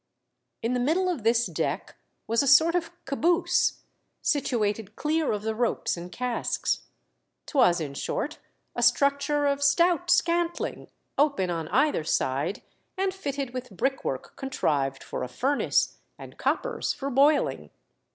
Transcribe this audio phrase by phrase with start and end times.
[0.63, 1.95] In the middle of this deck
[2.25, 3.83] was a sort of caboose,
[4.23, 6.85] situated clear of the ropes and casks.
[7.45, 8.39] 'Twas, in short,
[8.75, 10.87] a structure of stout scantling,
[11.19, 12.63] open on either side,
[12.97, 17.69] and fitted with brick work contrived for a furnace and coppers for boiling.